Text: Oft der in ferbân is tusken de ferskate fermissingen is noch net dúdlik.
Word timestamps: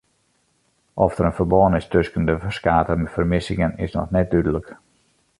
Oft 0.95 1.19
der 1.19 1.27
in 1.27 1.33
ferbân 1.39 1.77
is 1.79 1.89
tusken 1.95 2.25
de 2.29 2.35
ferskate 2.45 2.95
fermissingen 3.17 3.73
is 3.89 3.93
noch 3.99 4.13
net 4.17 4.29
dúdlik. 4.33 4.67